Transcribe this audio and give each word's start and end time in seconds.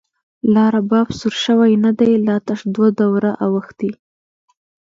لا 0.53 0.65
رباب 0.75 1.07
سور 1.19 1.33
شوۍ 1.43 1.73
ندۍ، 1.83 2.11
لا 2.27 2.35
تش 2.47 2.59
دوه 2.73 2.87
دوره 2.99 3.31
اوښتۍ 3.45 3.91